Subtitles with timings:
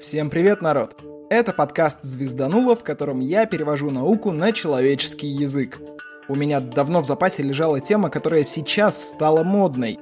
[0.00, 0.96] Всем привет, народ!
[1.28, 5.78] Это подкаст «Звездануло», в котором я перевожу науку на человеческий язык.
[6.26, 9.98] У меня давно в запасе лежала тема, которая сейчас стала модной.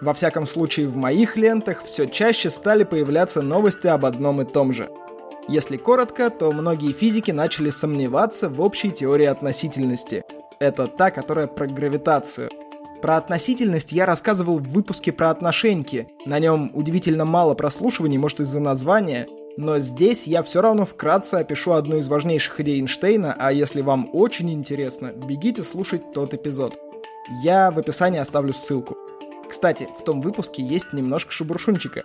[0.00, 4.72] Во всяком случае, в моих лентах все чаще стали появляться новости об одном и том
[4.72, 4.90] же.
[5.46, 10.24] Если коротко, то многие физики начали сомневаться в общей теории относительности.
[10.58, 12.50] Это та, которая про гравитацию–
[13.00, 16.08] про относительность я рассказывал в выпуске про отношеньки.
[16.24, 19.26] На нем удивительно мало прослушиваний, может из-за названия,
[19.56, 24.10] но здесь я все равно вкратце опишу одну из важнейших идей Эйнштейна, а если вам
[24.12, 26.78] очень интересно, бегите слушать тот эпизод.
[27.42, 28.96] Я в описании оставлю ссылку.
[29.48, 32.04] Кстати, в том выпуске есть немножко шебуршунчика.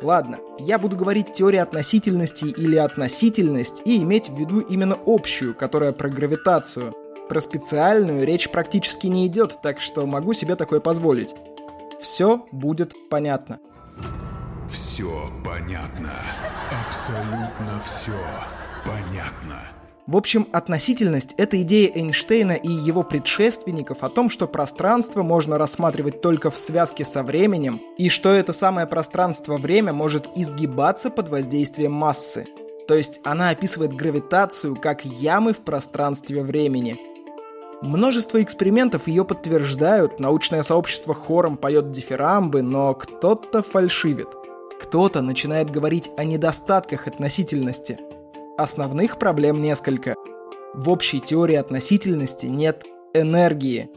[0.00, 5.92] Ладно, я буду говорить теория относительности или относительность и иметь в виду именно общую, которая
[5.92, 6.94] про гравитацию–
[7.28, 11.34] про специальную речь практически не идет, так что могу себе такое позволить.
[12.00, 13.58] Все будет понятно.
[14.68, 16.12] Все понятно.
[16.86, 18.12] Абсолютно все
[18.84, 19.62] понятно.
[20.06, 26.22] В общем, относительность— это идея Эйнштейна и его предшественников о том, что пространство можно рассматривать
[26.22, 32.46] только в связке со временем, и что это самое пространство-время может изгибаться под воздействием массы.
[32.86, 36.96] То есть она описывает гравитацию как ямы в пространстве времени.
[37.80, 44.26] Множество экспериментов ее подтверждают, научное сообщество хором поет дифирамбы, но кто-то фальшивит.
[44.80, 48.00] Кто-то начинает говорить о недостатках относительности.
[48.56, 50.16] Основных проблем несколько.
[50.74, 53.88] В общей теории относительности нет энергии.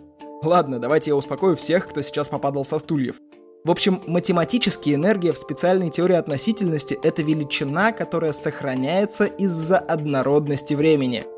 [0.43, 3.15] Ладно, давайте я успокою всех, кто сейчас попадал со стульев.
[3.63, 11.25] В общем, математически энергия в специальной теории относительности— это величина, которая сохраняется из-за однородности времени—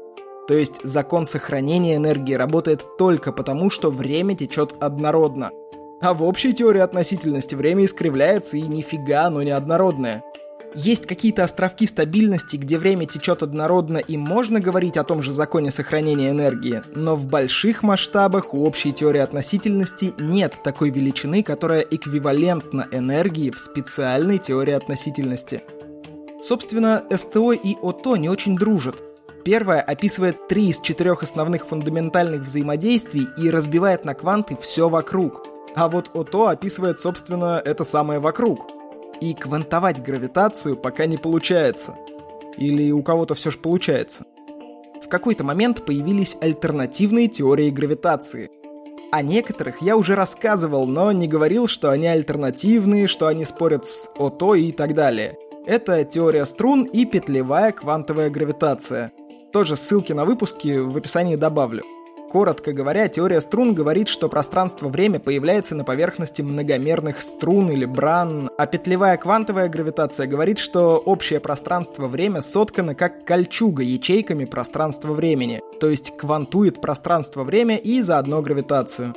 [0.48, 5.52] то есть закон сохранения энергии работает только потому, что время течет однородно.
[6.02, 10.24] А в общей теории относительности время искривляется и нифига оно не однородное.
[10.76, 15.72] Есть какие-то островки стабильности, где время течет однородно и можно говорить о том же законе
[15.72, 22.88] сохранения энергии, но в больших масштабах у общей теории относительности нет такой величины, которая эквивалентна
[22.92, 25.62] энергии в специальной теории относительности.
[26.42, 28.96] Собственно, СТО и ОТО не очень дружат,
[29.44, 35.46] Первая описывает три из четырех основных фундаментальных взаимодействий и разбивает на кванты все вокруг.
[35.76, 38.72] А вот ОТО описывает, собственно, это самое вокруг.
[39.20, 41.96] И квантовать гравитацию пока не получается.
[42.58, 44.26] Или у кого-то все же получается.
[45.04, 48.50] В какой-то момент появились альтернативные теории гравитации.
[49.12, 54.10] О некоторых я уже рассказывал, но не говорил, что они альтернативные, что они спорят с
[54.18, 55.38] ОТО и так далее.
[55.66, 59.12] Это теория струн и петлевая квантовая гравитация–
[59.54, 61.84] тоже ссылки на выпуски в описании добавлю.
[62.32, 68.66] Коротко говоря, теория струн говорит, что пространство-время появляется на поверхности многомерных струн или бран, а
[68.66, 76.82] петлевая квантовая гравитация говорит, что общее пространство-время соткано как кольчуга ячейками пространства-времени, то есть квантует
[76.82, 79.14] пространство-время и заодно гравитацию.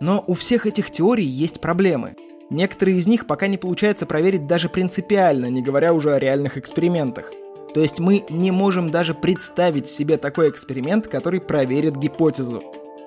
[0.00, 2.14] Но у всех этих теорий есть проблемы.
[2.50, 7.32] Некоторые из них пока не получается проверить даже принципиально, не говоря уже о реальных экспериментах.
[7.74, 12.62] То есть мы не можем даже представить себе такой эксперимент, который проверит гипотезу.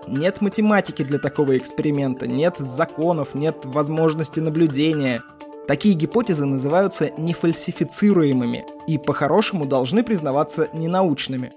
[0.07, 5.21] Нет математики для такого эксперимента, нет законов, нет возможности наблюдения.
[5.67, 11.53] Такие гипотезы называются нефальсифицируемыми и по-хорошему должны признаваться ненаучными.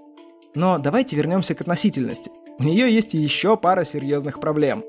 [0.55, 2.31] Но давайте вернемся к относительности.
[2.57, 4.83] У нее есть еще пара серьезных проблем.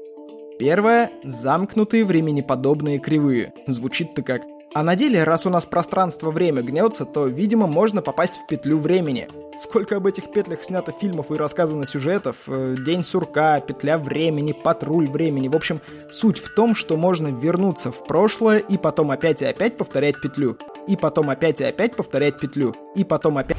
[0.59, 3.53] Первое– замкнутые временеподобные кривые.
[3.67, 4.43] Звучит-то как
[4.75, 9.27] а на деле, раз у нас пространство-время гнется, то, видимо, можно попасть в петлю времени.
[9.57, 15.09] Сколько об этих петлях снято фильмов и рассказано сюжетов, э, День сурка, Петля времени, Патруль
[15.09, 15.49] времени.
[15.49, 15.81] В общем,
[16.11, 20.59] суть в том, что можно вернуться в прошлое и потом опять и опять повторять петлю.
[20.87, 22.75] И потом опять и опять повторять петлю.
[22.95, 23.57] И потом опять...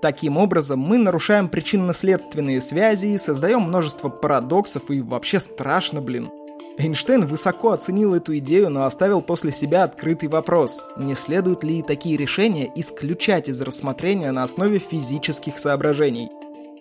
[0.00, 6.30] Таким образом, мы нарушаем причинно-следственные связи, создаем множество парадоксов и вообще страшно, блин.
[6.78, 12.18] Эйнштейн высоко оценил эту идею, но оставил после себя открытый вопрос, не следует ли такие
[12.18, 16.28] решения исключать из рассмотрения на основе физических соображений.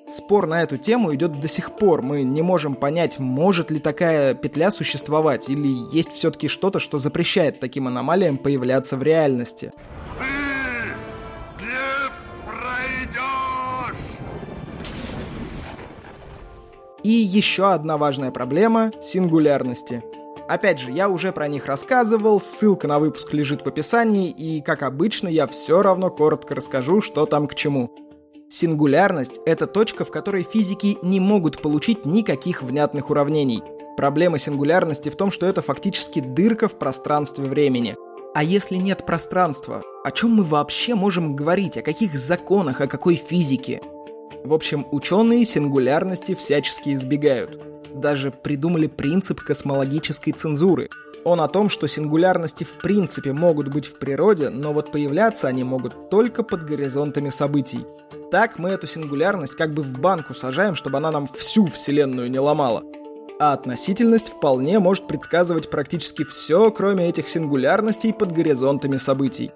[0.08, 2.02] Спор на эту тему идет до сих пор.
[2.02, 7.60] Мы не можем понять, может ли такая петля существовать, или есть все-таки что-то, что запрещает
[7.60, 9.72] таким аномалиям появляться в реальности.
[17.06, 20.04] И еще одна важная проблема— сингулярности.
[20.48, 24.82] Опять же, я уже про них рассказывал, ссылка на выпуск лежит в описании, и, как
[24.82, 27.92] обычно, я все равно коротко расскажу, что там к чему.
[28.50, 33.62] Сингулярность— это точка, в которой физики не могут получить никаких внятных уравнений.
[33.98, 37.98] Проблема сингулярности в том, что это фактически дырка в пространстве времени.
[38.34, 41.78] А если нет пространства, о чем мы вообще можем говорить?
[41.78, 43.84] О каких законах, о какой физике?
[44.46, 47.60] В общем, ученые сингулярности всячески избегают.
[47.96, 50.90] Даже придумали принцип космологической цензуры.
[51.24, 55.64] Он о том, что сингулярности в принципе могут быть в природе, но вот появляться они
[55.64, 57.88] могут только под горизонтами событий.
[58.30, 62.38] Так мы эту сингулярность как бы в банку сажаем, чтобы она нам всю Вселенную не
[62.38, 62.84] ломала.
[63.40, 69.52] А относительность вполне может предсказывать практически все, кроме этих сингулярностей под горизонтами событий.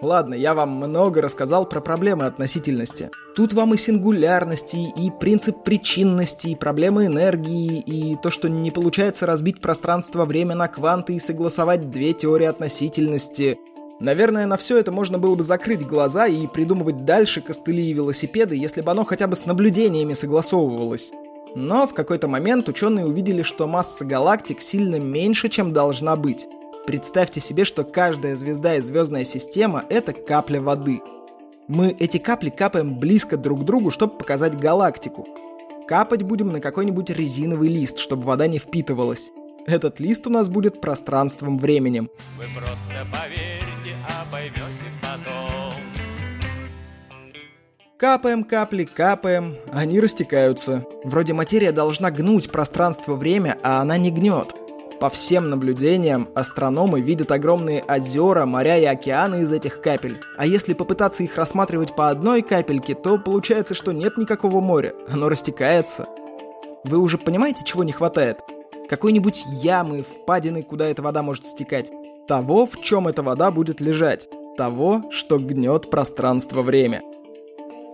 [0.00, 3.10] Ладно, я вам много рассказал про проблемы относительности.
[3.34, 9.26] Тут вам и сингулярности, и принцип причинности, и проблемы энергии, и то, что не получается
[9.26, 13.58] разбить пространство-время на кванты и согласовать две теории относительности.
[13.98, 18.54] Наверное, на все это можно было бы закрыть глаза и придумывать дальше костыли и велосипеды,
[18.54, 21.10] если бы оно хотя бы с наблюдениями согласовывалось.
[21.56, 26.46] Но в какой-то момент ученые увидели, что масса галактик сильно меньше, чем должна быть.
[26.88, 31.02] Представьте себе, что каждая звезда и звездная система— это капля воды.
[31.66, 35.28] Мы эти капли капаем близко друг к другу, чтобы показать галактику.
[35.86, 39.32] Капать будем на какой-нибудь резиновый лист, чтобы вода не впитывалась.
[39.66, 42.08] Этот лист у нас будет пространством-временем.
[42.38, 44.62] Вы просто поверьте, а поймете
[45.02, 45.74] потом.
[47.98, 50.86] Капаем капли, капаем, они растекаются.
[51.04, 54.54] Вроде материя должна гнуть пространство-время, а она не гнет.
[55.00, 60.18] По всем наблюдениям, астрономы видят огромные озера, моря и океаны из этих капель.
[60.36, 65.28] А если попытаться их рассматривать по одной капельке, то получается, что нет никакого моря, оно
[65.28, 66.08] растекается.
[66.82, 68.40] Вы уже понимаете, чего не хватает?
[68.88, 71.92] Какой-нибудь ямы, впадины, куда эта вода может стекать.
[72.26, 74.28] Того, в чем эта вода будет лежать.
[74.56, 77.02] Того, что гнет пространство-время.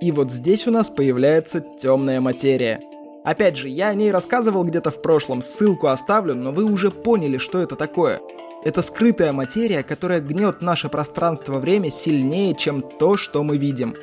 [0.00, 2.80] И вот здесь у нас появляется темная материя.
[3.24, 7.38] Опять же, я о ней рассказывал где-то в прошлом, ссылку оставлю, но вы уже поняли,
[7.38, 8.20] что это такое.
[8.64, 13.94] Это скрытая материя, которая гнет наше пространство-время сильнее, чем то, что мы видим.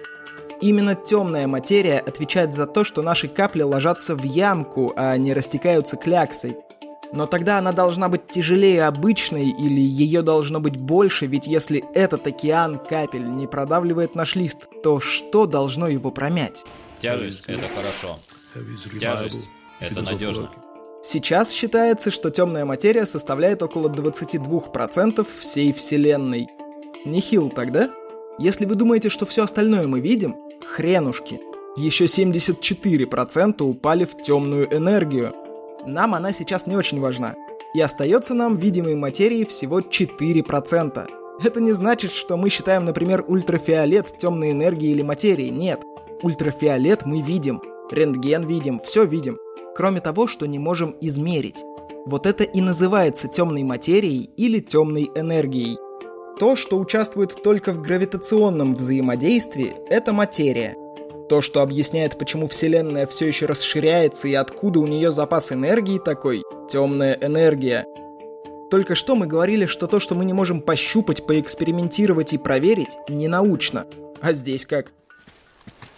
[0.59, 5.97] Именно темная материя отвечает за то, что наши капли ложатся в ямку, а не растекаются
[5.97, 6.57] кляксой.
[7.13, 12.25] Но тогда она должна быть тяжелее обычной или ее должно быть больше, ведь если этот
[12.25, 16.63] океан капель не продавливает наш лист, то что должно его промять?
[16.99, 18.17] Тяжесть– это хорошо.
[18.99, 19.49] Тяжесть–
[19.79, 20.51] это надежно.
[21.03, 26.47] Сейчас считается, что темная материя составляет около 22% всей Вселенной.
[27.05, 27.89] Нехил тогда?
[28.37, 31.41] Если вы думаете, что все остальное мы видим, хренушки.
[31.77, 35.33] Еще 74% упали в темную энергию–
[35.85, 37.35] нам она сейчас не очень важна.
[37.73, 41.09] И остается нам видимой материи всего 4%.
[41.43, 45.49] Это не значит, что мы считаем, например, ультрафиолет темной энергией или материей.
[45.49, 45.83] Нет.
[46.21, 47.61] Ультрафиолет мы видим,
[47.93, 49.37] рентген видим, все видим.
[49.75, 51.63] Кроме того, что не можем измерить.
[52.05, 55.77] Вот это и называется темной материей или темной энергией.
[56.39, 60.75] То, что участвует только в гравитационном взаимодействии, это материя.
[61.29, 66.43] То, что объясняет, почему Вселенная все еще расширяется и откуда у нее запас энергии такой–
[66.69, 67.85] темная энергия.
[68.71, 73.27] Только что мы говорили, что то, что мы не можем пощупать, поэкспериментировать и проверить, не
[73.27, 73.85] научно.
[74.21, 74.93] А здесь как?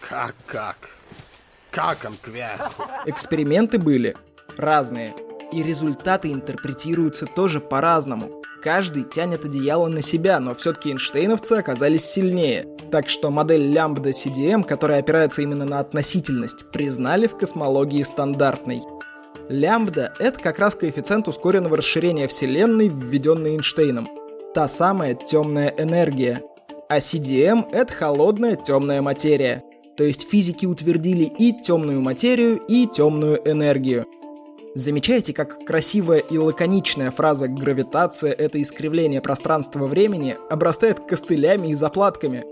[0.02, 0.36] Как
[1.74, 1.98] как?
[2.22, 2.84] Кверху?
[3.06, 4.16] Эксперименты были
[4.58, 5.14] разные.
[5.52, 8.42] И результаты интерпретируются тоже по-разному.
[8.62, 12.66] Каждый тянет одеяло на себя, но все-таки Эйнштейновцы оказались сильнее.
[12.92, 18.82] Так что модель лямбда CDM, которая опирается именно на относительность, признали в космологии стандартной.
[19.50, 24.08] Лямбда— это как раз коэффициент ускоренного расширения Вселенной, введенный Эйнштейном.
[24.54, 26.42] Та самая темная энергия.
[26.88, 29.64] А CDM— это холодная темная материя.
[29.98, 34.06] То есть физики утвердили и темную материю, и темную энергию.
[34.76, 42.44] Замечаете, как красивая и лаконичная фраза «гравитация— это искривление пространства-времени» обрастает костылями и заплатками?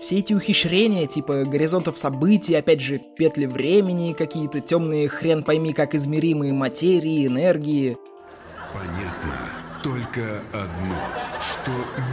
[0.00, 5.94] Все эти ухищрения, типа горизонтов событий, опять же, петли времени, какие-то темные хрен пойми как
[5.94, 7.96] измеримые материи, энергии.
[8.72, 10.96] Понятно только одно,
[11.40, 11.70] что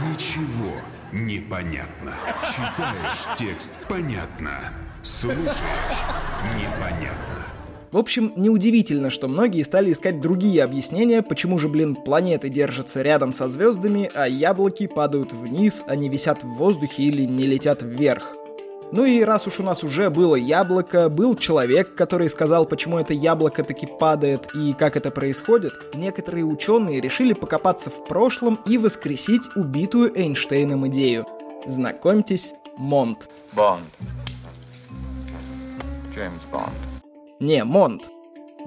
[0.08, 0.72] ничего
[1.12, 2.14] не понятно.
[2.44, 4.72] Читаешь текст— понятно.
[5.02, 6.04] Слушаешь—
[6.56, 7.46] непонятно.
[7.90, 13.32] В общем, неудивительно, что многие стали искать другие объяснения, почему же, блин, планеты держатся рядом
[13.32, 18.36] со звездами, а яблоки падают вниз, они висят в воздухе или не летят вверх.
[18.92, 23.14] Ну и раз уж у нас уже было яблоко, был человек, который сказал, почему это
[23.14, 29.48] яблоко таки падает и как это происходит, некоторые ученые решили покопаться в прошлом и воскресить
[29.54, 31.24] убитую Эйнштейном идею.
[31.66, 33.28] Знакомьтесь, Монт.
[33.52, 33.86] Бонд.
[36.12, 36.72] Джеймс Бонд.
[37.38, 38.10] Не, Монт.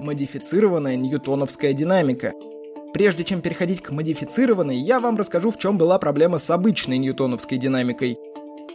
[0.00, 2.32] Модифицированная ньютоновская динамика.
[2.94, 7.58] Прежде чем переходить к модифицированной, я вам расскажу, в чем была проблема с обычной ньютоновской
[7.58, 8.18] динамикой.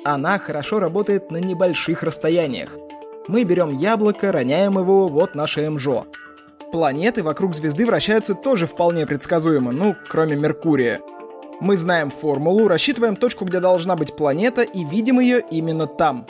[0.05, 2.69] Она хорошо работает на небольших расстояниях.
[3.27, 6.05] Мы берем яблоко, роняем его, вот наше МЖО.
[6.71, 11.01] Планеты вокруг звезды вращаются тоже вполне предсказуемо, ну, кроме Меркурия.
[11.59, 16.25] Мы знаем формулу, рассчитываем точку, где должна быть планета, и видим ее именно там.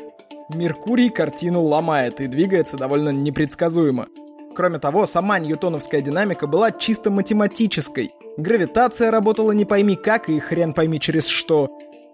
[0.53, 4.07] Меркурий картину ломает и двигается довольно непредсказуемо.
[4.55, 8.11] Кроме того, сама ньютоновская динамика была чисто математической.
[8.37, 11.69] Гравитация работала не пойми как и хрен пойми через что.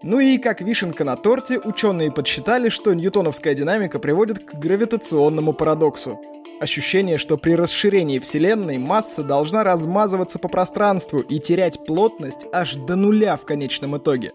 [0.08, 6.22] Ну и как вишенка на торте, ученые подсчитали, что ньютоновская динамика приводит к гравитационному парадоксу.
[6.60, 12.96] Ощущение, что при расширении Вселенной масса должна размазываться по пространству и терять плотность аж до
[12.96, 14.34] нуля в конечном итоге.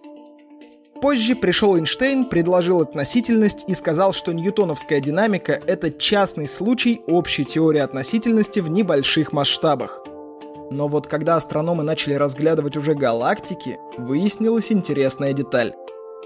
[1.00, 7.80] Позже пришел Эйнштейн, предложил относительность и сказал, что ньютоновская динамика— это частный случай общей теории
[7.80, 10.02] относительности в небольших масштабах.
[10.70, 15.74] Но вот когда астрономы начали разглядывать уже галактики, выяснилась интересная деталь.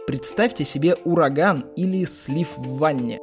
[0.07, 3.21] Представьте себе ураган или слив в ванне.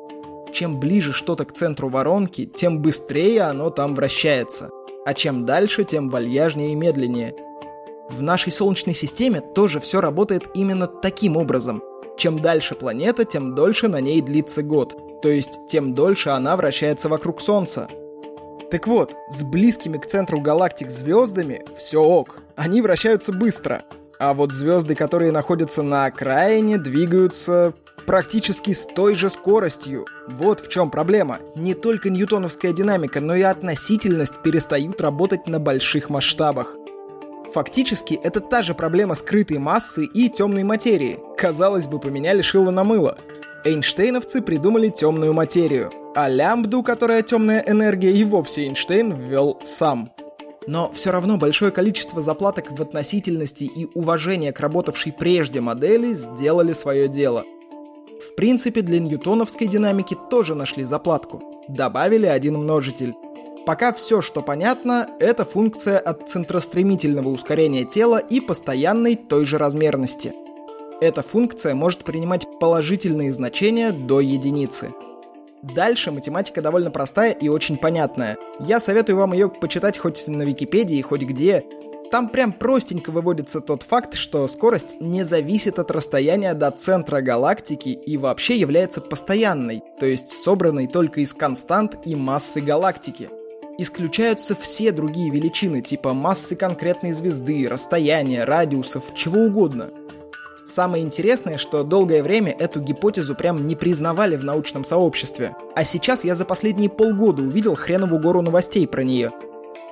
[0.52, 4.70] Чем ближе что-то к центру воронки, тем быстрее оно там вращается.
[5.06, 7.36] А чем дальше, тем вальяжнее и медленнее.
[8.10, 11.82] В нашей Солнечной системе тоже все работает именно таким образом.
[12.18, 15.22] Чем дальше планета, тем дольше на ней длится год.
[15.22, 17.88] То есть, тем дольше она вращается вокруг Солнца.
[18.72, 22.42] Так вот, с близкими к центру галактик звездами все ок.
[22.56, 23.84] Они вращаются быстро.
[24.18, 27.74] А вот звезды, которые находятся на окраине, двигаются
[28.06, 30.06] практически с той же скоростью.
[30.30, 31.40] Вот в чем проблема.
[31.58, 36.78] Не только ньютоновская динамика, но и относительность перестают работать на больших масштабах.
[37.54, 41.20] Фактически, это та же проблема скрытой массы и темной материи.
[41.38, 43.18] Казалось бы, поменяли шило на мыло.
[43.66, 50.12] Эйнштейновцы придумали темную материю, а лямбду, которая темная энергия, и вовсе Эйнштейн ввел сам.
[50.68, 56.74] Но все равно большое количество заплаток в относительности и уважения к работавшей прежде модели сделали
[56.74, 57.44] свое дело.
[58.22, 61.64] В принципе, для ньютоновской динамики тоже нашли заплатку.
[61.68, 63.16] Добавили один множитель.
[63.66, 70.34] Пока все, что понятно, это функция от центростремительного ускорения тела и постоянной той же размерности.
[71.00, 74.94] Эта функция может принимать положительные значения до единицы.
[75.64, 78.38] Дальше математика довольно простая и очень понятная.
[78.60, 81.64] Я советую вам ее почитать хоть на Википедии, хоть где.
[82.12, 87.90] Там прям простенько выводится тот факт, что скорость не зависит от расстояния до центра галактики
[87.90, 93.30] и вообще является постоянной, то есть собранной только из констант и массы галактики–
[93.82, 99.90] исключаются все другие величины, типа массы конкретной звезды, расстояния, радиусов, чего угодно.
[100.72, 105.54] Самое интересное, что долгое время эту гипотезу прям не признавали в научном сообществе.
[105.76, 109.34] А сейчас я за последние полгода увидел хренову гору новостей про нее.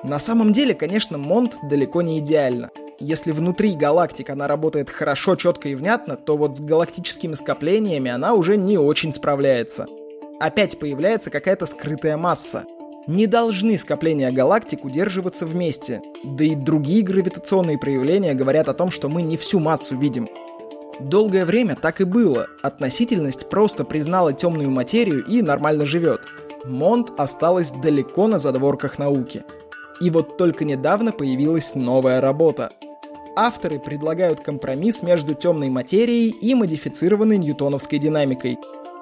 [0.06, 2.70] На самом деле, конечно, Монт далеко не идеально.
[2.98, 8.34] Если внутри галактик она работает хорошо, четко и внятно, то вот с галактическими скоплениями она
[8.34, 9.86] уже не очень справляется.
[10.40, 12.64] Опять появляется какая-то скрытая масса–
[13.10, 16.00] не должны скопления галактик удерживаться вместе.
[16.24, 20.30] Да и другие гравитационные проявления говорят о том, что мы не всю массу видим.
[21.00, 22.48] Долгое время так и было.
[22.62, 26.22] Относительность просто признала темную материю и нормально живет.
[26.66, 29.44] Монт осталась далеко на задворках науки.
[30.02, 32.72] И вот только недавно появилась новая работа.
[33.36, 38.58] Авторы предлагают компромисс между темной материей и модифицированной ньютоновской динамикой.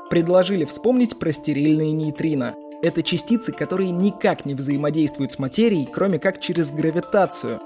[0.10, 6.40] Предложили вспомнить про стерильные нейтрино– это частицы, которые никак не взаимодействуют с материей, кроме как
[6.40, 7.60] через гравитацию.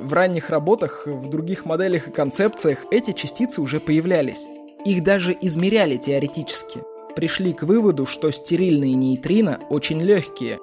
[0.00, 4.46] В ранних работах, в других моделях и концепциях эти частицы уже появлялись.
[4.84, 6.80] Их даже измеряли теоретически.
[7.16, 10.58] Пришли к выводу, что стерильные нейтрино очень легкие.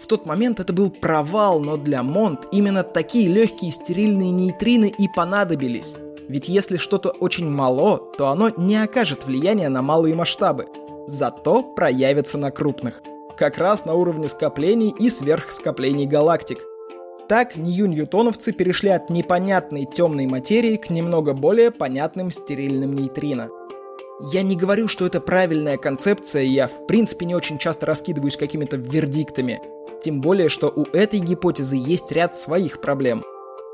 [0.00, 5.08] В тот момент это был провал, но для Монт именно такие легкие стерильные нейтрины и
[5.08, 5.94] понадобились.
[6.28, 10.66] Ведь если что-то очень мало, то оно не окажет влияния на малые масштабы–
[11.06, 13.02] зато проявится на крупных.
[13.36, 16.58] Как раз на уровне скоплений и сверхскоплений галактик.
[17.28, 23.48] Так нью-ньютоновцы перешли от непонятной темной материи к немного более понятным стерильным нейтрино.
[24.32, 28.76] Я не говорю, что это правильная концепция, я в принципе не очень часто раскидываюсь какими-то
[28.76, 29.60] вердиктами.
[30.02, 33.24] Тем более, что у этой гипотезы есть ряд своих проблем.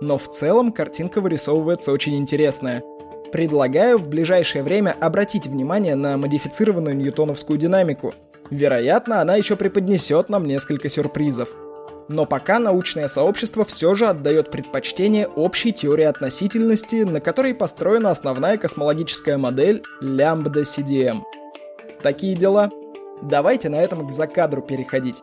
[0.01, 2.83] Но в целом картинка вырисовывается очень интересная–
[3.33, 8.15] Предлагаю в ближайшее время обратить внимание на модифицированную ньютоновскую динамику.
[8.51, 11.51] Вероятно, она еще преподнесет нам несколько сюрпризов.
[12.09, 18.57] Но пока научное сообщество все же отдает предпочтение общей теории относительности, на которой построена основная
[18.57, 21.23] космологическая модель лямбда CDM.
[22.03, 22.71] Такие дела.
[23.23, 25.23] Давайте на этом к закадру переходить.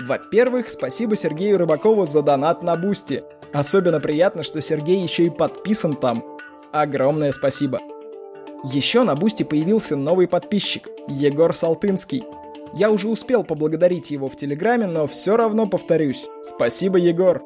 [0.00, 3.22] Во-первых, спасибо Сергею Рыбакову за донат на Бусти–
[3.54, 6.24] Особенно приятно, что Сергей еще и подписан там.
[6.72, 7.78] Огромное спасибо.
[8.64, 12.24] Еще на Бусти появился новый подписчик– Егор Салтынский.
[12.72, 16.26] Я уже успел поблагодарить его в Телеграме, но все равно повторюсь.
[16.42, 17.42] Спасибо, Егор.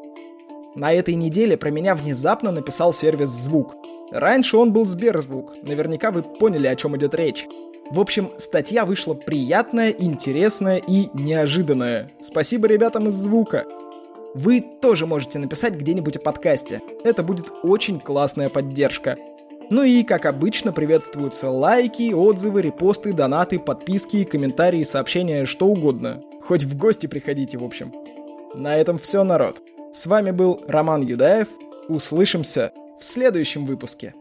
[0.75, 3.75] На этой неделе про меня внезапно написал сервис «Звук».
[4.11, 7.47] Раньше он был Сберзвук, наверняка вы поняли, о чем идет речь.
[7.91, 12.13] В общем, статья вышла приятная, интересная и неожиданная.
[12.21, 13.67] Спасибо ребятам из «Звука».
[14.35, 16.81] Вы тоже можете написать где-нибудь о подкасте.
[17.03, 19.17] Это будет очень классная поддержка.
[19.71, 26.23] Ну и, как обычно, приветствуются лайки, отзывы, репосты, донаты, подписки, комментарии, сообщения, что угодно.
[26.41, 27.93] Хоть в гости приходите, в общем.
[28.55, 29.61] На этом все, народ.
[29.93, 31.49] С вами был Роман Юдаев.
[31.89, 34.15] Услышимся в следующем выпуске.